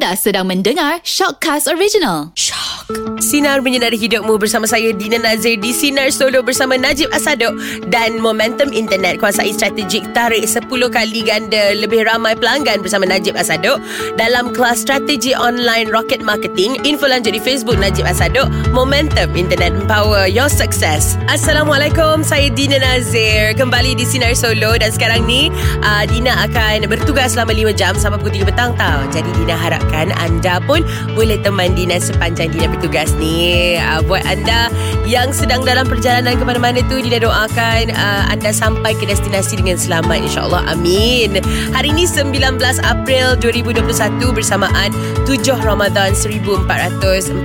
[0.00, 2.32] Anda sedang mendengar Shockcast Original.
[2.32, 2.88] Shock.
[3.20, 7.52] Sinar menyinari hidupmu bersama saya Dina Nazir di Sinar Solo bersama Najib Asadok
[7.92, 13.76] dan Momentum Internet kuasai strategik tarik 10 kali ganda lebih ramai pelanggan bersama Najib Asadok
[14.16, 16.80] dalam kelas strategi online rocket marketing.
[16.88, 18.48] Info lanjut di Facebook Najib Asadok.
[18.72, 21.20] Momentum Internet empower your success.
[21.28, 25.52] Assalamualaikum, saya Dina Nazir kembali di Sinar Solo dan sekarang ni
[25.84, 29.04] uh, Dina akan bertugas selama 5 jam sampai pukul 3 petang tau.
[29.12, 30.86] Jadi Dina harapkan anda pun
[31.18, 33.76] boleh teman Dina sepanjang Dina bertugas ni.
[33.82, 34.70] Uh, buat anda
[35.04, 39.76] yang sedang dalam perjalanan ke mana-mana tu Dina doakan uh, anda sampai ke destinasi dengan
[39.76, 40.62] selamat insyaAllah.
[40.70, 41.42] Amin.
[41.74, 44.94] Hari ini 19 April 2021 bersamaan
[45.26, 47.42] 7 Ramadan 1442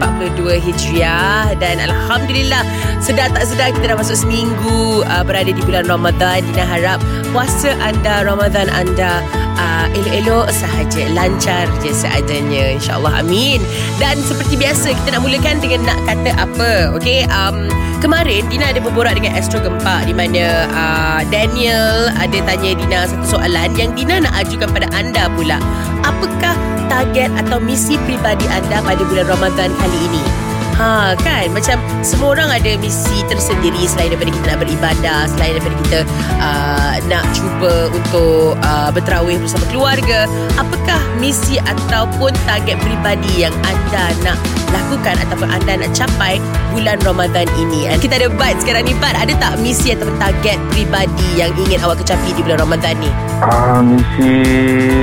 [0.62, 2.62] Hijriah dan Alhamdulillah
[3.02, 6.46] sedar tak sedar kita dah masuk seminggu uh, berada di bulan Ramadan.
[6.46, 7.00] Dina harap
[7.34, 9.24] puasa anda, Ramadan anda
[9.58, 11.92] uh, elok-elok sahaja, lancar je
[12.36, 13.24] seadanya insyaAllah.
[13.24, 13.64] Amin.
[13.96, 16.72] Dan seperti biasa kita nak mulakan dengan nak kata apa.
[17.00, 17.72] Okay, um,
[18.04, 23.40] kemarin Dina ada berborak dengan Astro Gempak di mana uh, Daniel ada tanya Dina satu
[23.40, 25.64] soalan yang Dina nak ajukan pada anda pula.
[26.04, 26.60] Apakah
[26.92, 30.45] target atau misi peribadi anda pada bulan Ramadan kali ini?
[30.76, 35.76] Ha kan macam semua orang ada misi tersendiri selain daripada kita nak beribadah, selain daripada
[35.88, 36.00] kita
[36.44, 40.28] uh, nak cuba untuk uh, berterawih bersama keluarga.
[40.60, 44.38] Apakah misi ataupun target peribadi yang anda nak
[44.72, 47.90] lakukan ataupun anda nak capai bulan Ramadan ini?
[47.90, 51.84] And kita ada Bat sekarang ni Bat, ada tak misi ataupun target peribadi yang ingin
[51.84, 53.12] awak kecapi di bulan Ramadan ni?
[53.44, 54.34] Ah, misi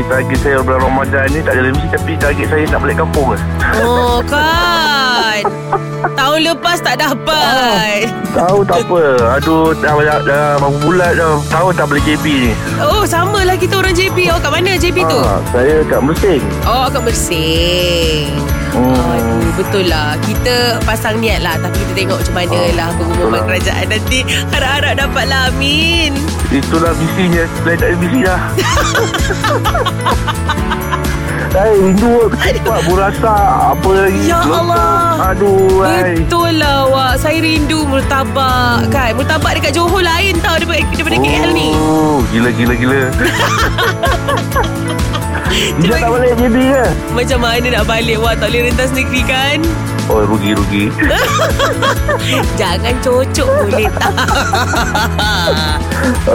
[0.08, 3.38] target saya bulan Ramadan ni tak ada misi tapi target saya nak balik kampung ke.
[3.84, 5.44] Oh kan.
[6.02, 8.10] Tahun lepas tak dapat.
[8.32, 9.00] Tahu tak apa.
[9.36, 11.34] Aduh, dah dah, dah berapa bulan dah.
[11.46, 12.50] Tahu tak beli JB ni.
[12.78, 14.28] Oh sama lah kita orang JB.
[14.28, 15.16] Oh kat mana JB tu?
[15.16, 16.42] Ah, saya kat Mersing.
[16.64, 18.28] Oh kat Mersing.
[18.72, 18.88] Hmm.
[18.88, 20.16] Aduh, betul lah.
[20.18, 21.54] Kita pasang niat lah.
[21.56, 23.42] Tapi kita tengok macam mana Oh, lah pengumuman lah.
[23.44, 24.18] kerajaan nanti.
[24.48, 25.42] Harap-harap dapat lah.
[25.52, 26.10] Amin.
[26.48, 27.44] Itulah misinya.
[27.60, 28.40] Saya tak ada misi dah.
[31.52, 33.34] Saya rindu cepat burasa
[33.76, 34.24] apa lagi.
[34.24, 34.40] Ya.
[34.40, 35.36] Allah.
[35.36, 35.84] Aduh.
[35.84, 37.20] Betul lah awak.
[37.20, 39.12] Saya rindu murtabak kan.
[39.12, 41.76] Murtabak dekat Johor lain tau daripada, daripada KL ni.
[41.76, 43.00] Oh, gila gila gila.
[45.84, 46.84] Dia tak balik JB ke?
[47.12, 49.60] Macam mana nak balik Wah tak boleh rentas negeri kan
[50.12, 50.92] Oh, rugi rugi.
[52.60, 54.12] Jangan cocok boleh tak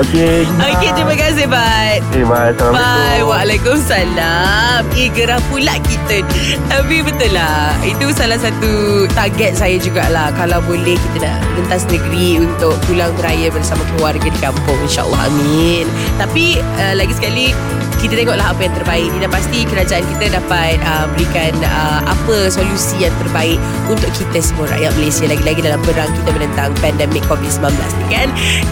[0.02, 0.50] Okey.
[0.50, 2.50] Okey terima kasih Bat Eh, bye.
[2.52, 2.74] Assalamualaikum.
[2.74, 6.26] Bye Waalaikumsalam Eh gerah pula kita
[6.68, 12.42] Tapi betul lah Itu salah satu target saya jugalah Kalau boleh kita nak rentas negeri
[12.42, 15.86] Untuk pulang beraya bersama keluarga di kampung InsyaAllah amin
[16.18, 17.54] Tapi uh, lagi sekali
[17.98, 19.08] kita tengoklah apa yang terbaik.
[19.10, 23.58] Dina pasti kerajaan kita dapat uh, berikan uh, apa solusi yang terbaik
[23.90, 28.28] untuk kita semua rakyat Malaysia lagi-lagi dalam perang kita menentang pandemik COVID-19 ni kan.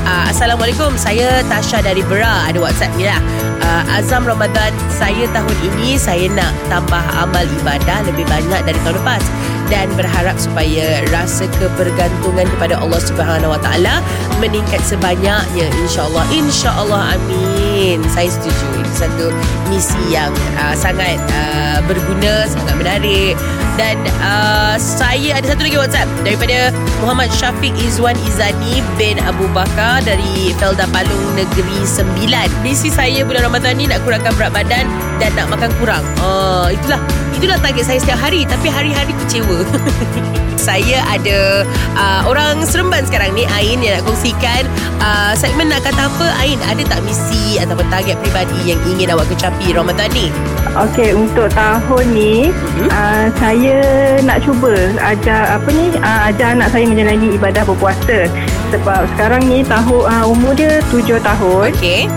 [0.06, 2.46] Uh, Assalamualaikum, saya Tasha dari Bera.
[2.50, 3.20] Ada WhatsApp ni lah.
[3.66, 9.02] Uh, azam Ramadan saya tahun ini saya nak tambah amal ibadah lebih banyak dari tahun
[9.02, 9.24] lepas.
[9.66, 13.98] Dan berharap supaya rasa kebergantungan kepada Allah Subhanahu Wa Taala
[14.38, 15.66] meningkat sebanyaknya.
[15.82, 16.22] Insyaallah.
[16.30, 17.18] Insyaallah.
[17.18, 17.65] Amin
[18.12, 18.68] saya setuju.
[18.82, 19.26] Itu satu
[19.68, 23.34] misi yang uh, sangat uh, berguna sangat menarik.
[23.76, 26.72] Dan uh, saya ada satu lagi WhatsApp daripada
[27.04, 32.48] Muhammad Syafiq Izwan Izani bin Abu Bakar dari Felda Palung Negeri Sembilan.
[32.64, 34.88] Misi saya bulan Ramadan ni nak kurangkan berat badan
[35.20, 36.04] dan nak makan kurang.
[36.24, 37.00] Uh, itulah.
[37.36, 38.48] Itulah target saya setiap hari.
[38.48, 39.60] Tapi hari-hari kecewa.
[40.66, 41.62] Saya ada
[41.94, 44.66] uh, orang Seremban sekarang ni Ain yang nak kongsikan
[44.98, 46.28] uh, segmen nak kata apa.
[46.42, 50.32] Ain ada tak misi ataupun target peribadi yang ingin awak kecapi Ramadan ni
[50.76, 52.88] Okey, untuk tahun ni Mhm.
[52.92, 53.80] uh, saya
[54.24, 58.28] nak cuba ajar apa ni uh, ajar anak saya menjalani ibadah berpuasa.
[58.72, 61.72] Sebab sekarang ni tahun uh, umur dia 7 tahun.
[61.72, 62.12] okey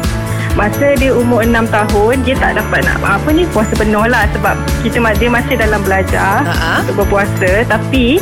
[0.59, 4.59] Masa dia umur 6 tahun dia tak dapat nak apa ni puasa penuh lah sebab
[4.83, 6.83] kita dia masih dalam belajar Ha-ha.
[6.83, 8.19] untuk berpuasa tapi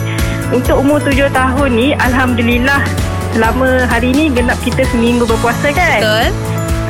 [0.53, 2.85] untuk umur 7 tahun ni alhamdulillah
[3.33, 6.01] selama hari ni genap kita seminggu berpuasa kan.
[6.05, 6.29] betul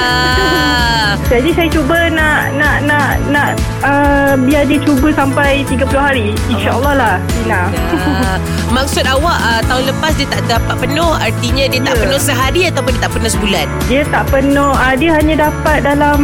[1.27, 3.49] Jadi saya cuba nak nak nak nak
[3.81, 6.27] uh, biar dia cuba sampai 30 hari.
[6.49, 7.69] InsyaAllah lah Dina.
[7.69, 8.39] Ya.
[8.71, 12.07] Maksud awak uh, tahun lepas dia tak dapat penuh Artinya dia tak Ya.
[12.07, 16.19] penuh sehari Ataupun dia tak penuh sebulan Dia tak penuh uh, dia hanya dapat dalam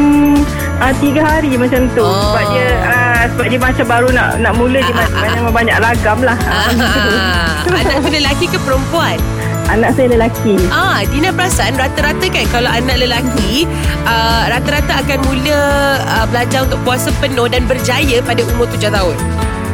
[0.79, 2.01] uh, 3 hari macam tu.
[2.01, 2.31] Oh.
[2.31, 5.77] Sebab dia uh, sebab dia macam baru nak nak mula dia Ah, ah, banyak, banyak
[5.77, 6.37] ragam lah.
[6.47, 6.71] Ah,
[7.83, 9.19] Anak tu lelaki ke perempuan?
[9.67, 10.55] Anak saya lelaki.
[10.71, 13.67] Ah, Dina perasan rata-rata kan kalau anak lelaki
[14.07, 15.59] uh, rata-rata akan mula
[16.07, 19.17] uh, belajar untuk puasa penuh dan berjaya pada umur 7 tahun.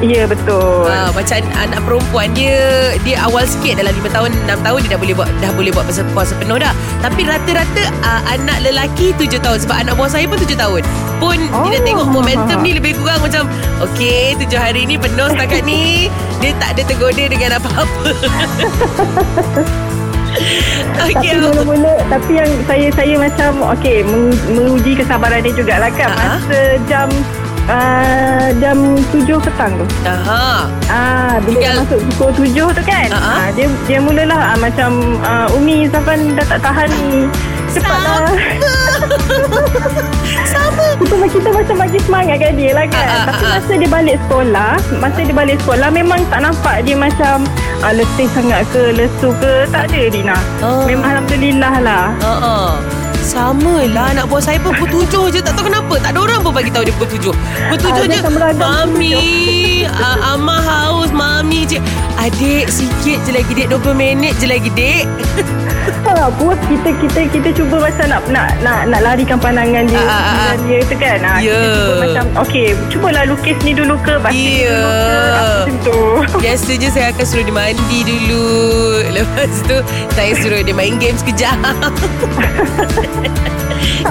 [0.04, 0.84] Ya, betul.
[0.92, 5.00] Ah, macam anak perempuan dia dia awal sikit dalam 5 tahun 6 tahun dia dah
[5.00, 6.76] boleh buat dah boleh buat puasa, penuh dah.
[7.00, 10.84] Tapi rata-rata uh, anak lelaki 7 tahun sebab anak buah saya pun 7 tahun.
[11.24, 11.72] Pun oh.
[11.72, 13.48] dia tengok momentum ni lebih kurang macam
[13.88, 16.12] okey 7 hari ni penuh setakat ni
[16.44, 18.12] dia tak ada tergoda dengan apa-apa.
[20.34, 21.14] Okey.
[21.14, 26.42] Tapi mula-mula Tapi yang saya Saya macam Okay meng, Menguji kesabaran dia jugalah kan Ha.
[26.42, 27.08] Masa jam
[27.66, 28.78] uh, Jam
[29.10, 30.68] 7 petang tu Aha.
[30.86, 33.20] Ah, bila Tinggal- masuk pukul tujuh tu kan ha.
[33.40, 34.90] ah, Dia dia mulalah ah, Macam
[35.22, 37.26] ah, Umi Safan dah tak tahan ni
[37.70, 38.30] Cepatlah
[40.46, 40.86] Sama.
[40.96, 43.54] kita, kita macam bagi semangat kat dia lah kan Ah, ah, Tapi ah, ah.
[43.58, 47.36] masa dia balik sekolah Masa dia balik sekolah Memang tak nampak dia macam
[47.82, 50.86] ah, Letih sangat ke Lesu ke Tak ada Dina Oh.
[50.86, 52.34] Memang Alhamdulillah lah Ha
[53.24, 55.40] sama lah Anak buah saya pun pukul tujuh je.
[55.40, 57.34] Tak tahu kenapa Tak ada orang pun bagi tahu dia pukul tujuh
[57.72, 58.20] Pukul tujuh Ah, je
[58.54, 59.63] Mami
[59.96, 61.78] uh, Amah haus Mami je
[62.16, 65.04] Adik sikit je lagi dek 20 minit je lagi dek
[66.04, 70.14] Ha, puas kita kita kita cuba macam nak nak nak, nak larikan pandangan dia ah.
[70.14, 71.20] pikiran dia tu kan.
[71.20, 71.52] Ha, Ya.
[71.52, 74.72] Kita cuba macam okey, cubalah lukis ni dulu ke baca ni Ya.
[74.72, 76.00] dulu ke apa tu.
[76.44, 78.48] Biasanya saya akan suruh dia mandi dulu
[79.12, 79.76] Lepas tu
[80.12, 81.56] Saya suruh dia main game sekejap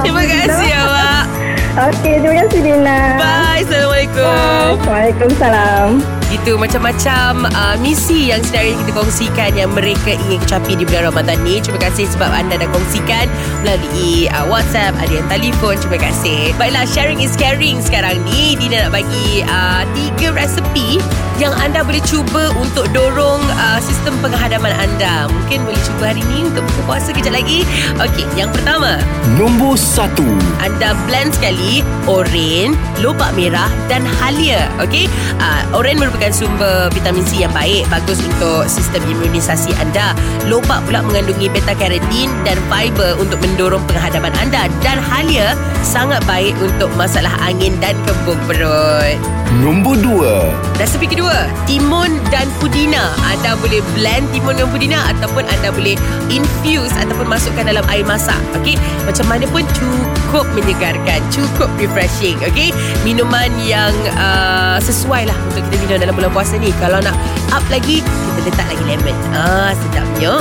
[0.02, 1.25] Terima kasih awak
[1.72, 3.00] Okey, terima kasih Dina.
[3.16, 6.21] Bye Assalamualaikum Waalaikumsalam.
[6.32, 11.37] Itu macam-macam uh, misi yang sedari kita kongsikan yang mereka ingin kecapi di bulan Ramadan
[11.44, 11.61] ni.
[11.61, 13.29] Terima kasih sebab anda dah kongsikan
[13.61, 15.76] melalui uh, WhatsApp, ada yang telefon.
[15.76, 16.56] Terima kasih.
[16.56, 18.56] Baiklah, sharing is caring sekarang ni.
[18.56, 20.96] Dina nak bagi uh, tiga resepi
[21.43, 25.26] yang anda boleh cuba untuk dorong uh, sistem penghadaman anda.
[25.26, 27.67] Mungkin boleh cuba hari ni untuk buka puasa kejap lagi.
[27.99, 29.02] Okey, yang pertama.
[29.34, 30.14] Nombor 1
[30.62, 34.70] Anda blend sekali oren, lobak merah dan halia.
[34.79, 35.11] Okey?
[35.43, 40.14] Uh, oren merupakan sumber vitamin C yang baik, bagus untuk sistem imunisasi anda.
[40.46, 46.54] Lobak pula mengandungi beta karotin dan fiber untuk mendorong penghadapan anda dan halia sangat baik
[46.62, 49.19] untuk masalah angin dan kembung perut.
[49.60, 53.12] Nombor 2 Resepi kedua, timun dan pudina.
[53.28, 55.94] Anda boleh blend timun dan pudina ataupun anda boleh
[56.32, 58.38] infuse ataupun masukkan dalam air masak.
[58.56, 62.40] Okey, macam mana pun cukup menyegarkan, cukup refreshing.
[62.40, 62.72] Okey,
[63.04, 66.70] minuman yang uh, sesuai lah untuk kita minum dalam bulan puasa ni.
[66.79, 67.17] Kalau nak
[67.53, 69.17] up lagi, kita letak lagi lemon.
[69.32, 70.37] Ah, sedapnya.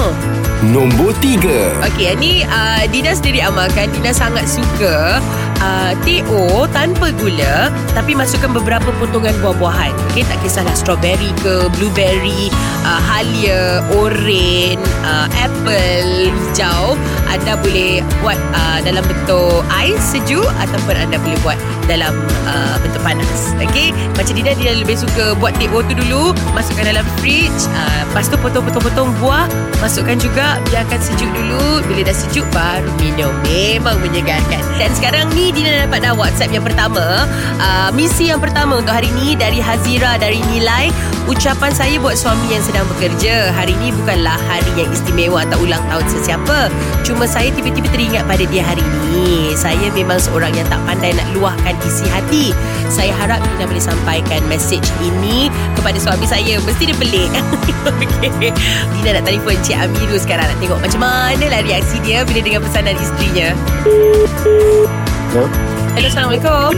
[0.61, 3.89] Nombor 3 Okey, ni uh, Dina sendiri amalkan.
[3.89, 5.17] Dina sangat suka
[5.57, 9.89] uh, TO tanpa gula tapi masukkan beberapa potongan buah-buahan.
[10.13, 12.53] Okey, tak kisahlah strawberry ke, blueberry,
[12.85, 16.93] uh, halia, oren, uh, apple, hijau.
[17.31, 21.57] Anda boleh buat uh, dalam bentuk ais sejuk ataupun anda boleh buat
[21.87, 22.11] dalam
[22.45, 23.55] uh, bentuk panas.
[23.63, 28.27] Okey, macam Dina Dina lebih suka buat TO tu dulu, masukkan dalam fridge, uh, lepas
[28.27, 29.47] tu potong-potong-potong buah,
[29.79, 31.83] masukkan juga biarkan sejuk dulu.
[31.87, 33.33] Bila dah sejuk baru minum.
[33.47, 34.61] Memang menyegarkan.
[34.77, 37.25] Dan sekarang ni Dina dapat dah WhatsApp yang pertama.
[37.57, 40.91] Uh, misi yang pertama untuk hari ni dari Hazira dari Nilai.
[41.29, 43.53] Ucapan saya buat suami yang sedang bekerja.
[43.53, 46.67] Hari ni bukanlah hari yang istimewa atau ulang tahun sesiapa.
[47.05, 49.53] Cuma saya tiba-tiba teringat pada dia hari ni.
[49.57, 52.55] Saya memang seorang yang tak pandai nak luahkan isi hati.
[52.87, 56.57] Saya harap Dina boleh sampaikan mesej ini kepada suami saya.
[56.61, 57.29] Mesti dia pelik.
[57.89, 58.51] Okey.
[58.97, 62.61] Dina nak telefon Cik Amiru sekarang nak tengok macam mana lah reaksi dia bila dengar
[62.63, 63.49] pesanan isterinya.
[65.31, 65.45] Hello?
[65.97, 66.71] Hello, Assalamualaikum.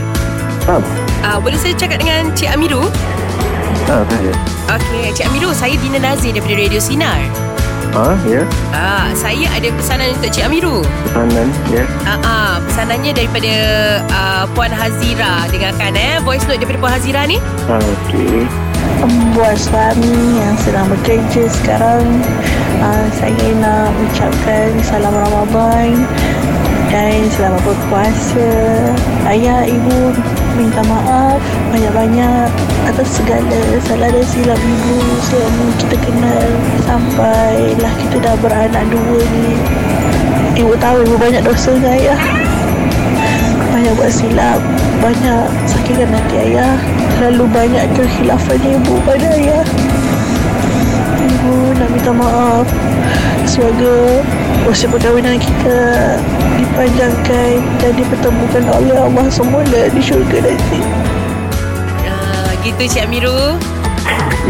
[0.68, 0.76] Ha,
[1.24, 2.84] Uh, boleh saya cakap dengan Cik Amiru?
[3.88, 4.32] ha, saya.
[4.76, 7.53] Okey, Cik Amiru, saya Dina Nazir daripada Radio Sinar.
[7.94, 8.42] Ha, ya.
[8.74, 10.82] Ah, saya ada pesanan untuk Cik Amiru.
[11.06, 11.86] Pesanan, ya.
[12.10, 13.54] Ah, ah, pesanannya daripada
[14.10, 15.46] uh, Puan Hazira.
[15.54, 17.38] Dengarkan eh voice note daripada Puan Hazira ni.
[17.70, 18.50] Ha, okey.
[19.38, 22.04] Buat suami yang sedang bekerja sekarang
[22.84, 26.04] uh, Saya nak ucapkan salam Ramadan
[26.94, 28.50] Dan selamat berpuasa.
[29.26, 30.14] Ayah, ibu
[30.54, 31.42] minta maaf.
[31.74, 32.54] Banyak-banyak
[32.86, 35.02] Atas segala salah dan silap ibu.
[35.26, 36.46] Selama kita kenal
[36.86, 39.58] Sampailah kita dah beranak dua ni.
[40.54, 42.22] Ibu tahu ibu banyak dosa dengan ayah?
[43.74, 44.62] Banyak buat silap.
[45.02, 46.78] Banyak sakitkan hati ayah.
[47.26, 49.66] Lalu banyak kekhilafan ibu pada ayah.
[51.26, 52.70] Ibu nak minta maaf.
[53.50, 54.22] Semoga
[54.70, 56.22] usia perkahwinan kita
[56.74, 60.82] Dipanjangkan dan dipertemukan oleh Allah semula di syurga nanti
[62.10, 63.62] Ah, gitu Cik Amiru.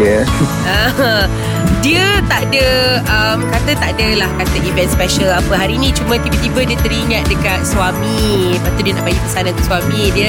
[0.00, 0.24] Ya.
[0.64, 1.28] Ah,
[1.84, 2.64] Dia tak ada
[3.12, 7.28] um, Kata tak ada lah Kata event special apa Hari ni cuma tiba-tiba Dia teringat
[7.28, 10.28] dekat suami Lepas tu dia nak bagi pesanan untuk suami Dia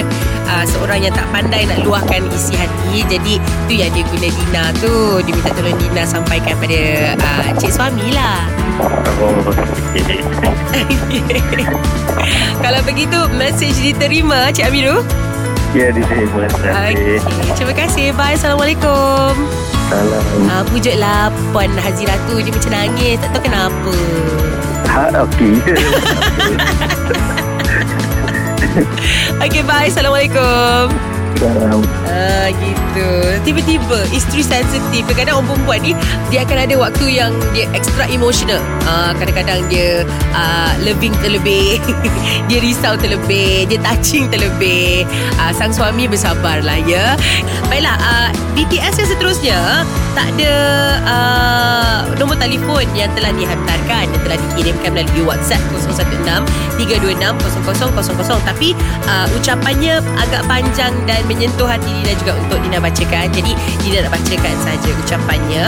[0.51, 3.39] uh, seorang yang tak pandai Nak luahkan isi hati Jadi
[3.71, 6.79] tu yang dia guna Dina tu Dia minta tolong Dina Sampaikan pada
[7.23, 8.64] uh, Cik suami lah.
[12.59, 14.99] Kalau begitu Message diterima Cik Amiru
[15.71, 16.47] Ya, diterima.
[16.49, 17.19] Terima Okay.
[17.19, 17.51] kasih.
[17.53, 19.31] Terima kasih Bye Assalamualaikum
[19.85, 20.23] Salam.
[20.49, 20.95] uh, Pujuk
[21.51, 23.93] Puan Hazira tu Dia macam nangis Tak tahu kenapa
[24.85, 25.53] Ha, okey.
[29.43, 31.83] Okay bye Assalamualaikum Salam.
[32.07, 33.09] Ah gitu.
[33.43, 35.03] Tiba-tiba Isteri sensitif.
[35.03, 35.91] Kadang-kadang orang perempuan ni
[36.31, 38.57] Dia akan ada waktu yang Dia extra emotional.
[38.87, 41.83] Ah, Kadang-kadang dia ah, Loving terlebih
[42.49, 45.03] Dia risau terlebih Dia touching terlebih.
[45.35, 47.19] Ah, Sang suami bersabar lah ya.
[47.67, 49.59] Baiklah ah, BTS yang seterusnya
[50.15, 50.53] Tak ada
[51.03, 58.69] ah, Nombor telefon Yang telah dihantarkan Yang telah dikirimkan Melalui WhatsApp 016 326 0000 Tapi
[59.09, 63.25] ah, Ucapannya Agak panjang Dan menyentuh hati Dina juga Untuk Dina bacakan.
[63.33, 63.51] Jadi
[63.81, 65.65] Dina nak bacakan saja Ucapannya.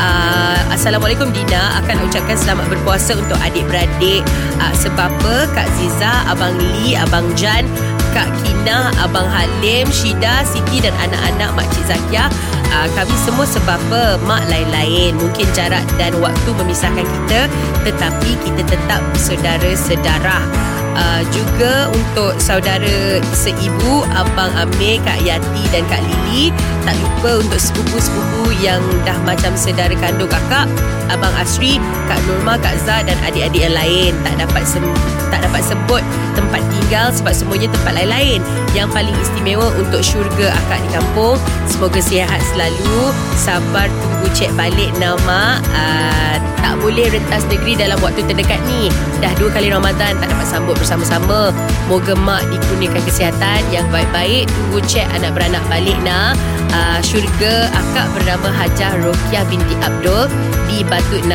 [0.00, 4.22] Uh, Assalamualaikum Dina Akan ucapkan selamat berpuasa Untuk adik-beradik.
[4.58, 7.66] Uh, Sebab apa Kak Ziza Abang Lee Abang Jan
[8.10, 12.30] Kak Kina Abang Halim Shida Siti dan anak-anak Makcik Zakia.
[12.70, 15.18] Uh, Kami semua sebab apa Mak lain-lain.
[15.18, 17.50] Mungkin jarak dan waktu Memisahkan kita
[17.86, 26.04] Tetapi kita tetap Saudara-sedarah uh, juga untuk saudara seibu Abang Amir, Kak Yati dan Kak
[26.04, 26.52] Lili.
[26.84, 30.68] Tak lupa untuk sepupu-sepupu yang dah macam saudara kandung kakak
[31.08, 34.12] Abang Asri, Kak Nurma, Kak Zah dan adik-adik yang lain.
[34.22, 36.02] Tak dapat sem- tak dapat sebut
[36.34, 38.40] tempat tinggal sebab semuanya tempat lain-lain.
[38.74, 41.36] Yang paling istimewa untuk syurga akak di kampung.
[41.66, 43.10] Semoga sihat selalu.
[43.34, 45.58] Sabar tunggu cek balik nama.
[45.74, 48.92] Uh, tak boleh rentas negeri dalam waktu terdekat ni.
[49.18, 51.54] Dah dua kali Ramadan tak dapat sambut bersama-sama.
[51.86, 53.62] Moga mak dikurniakan kesihatan.
[53.70, 56.34] Yang baik-baik tunggu cek anak beranak balik nak.
[56.74, 60.26] Uh, syurga akak bernama Hajah Rokiah binti Abdul
[60.70, 61.26] di Batu 16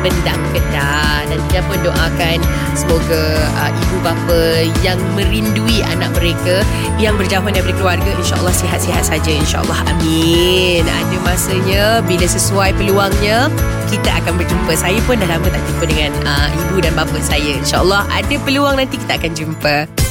[0.00, 1.28] Bendang Kedah.
[1.28, 2.40] Dan kita pun doakan
[2.72, 3.22] semoga
[3.60, 4.40] uh, ibu bapa
[4.80, 6.64] yang merindui anak mereka
[6.96, 9.84] yang berjauhan daripada keluarga insyaAllah sihat-sihat saja insyaAllah.
[9.92, 10.88] Amin.
[10.88, 13.52] Ada masanya bila sesuai peluangnya
[13.92, 14.72] kita akan berjumpa.
[14.72, 17.60] Saya pun dah lama tak jumpa dengan uh, ibu dan bapa saya.
[17.60, 20.07] insyaAllah ada peluang nanti kita akan jumpa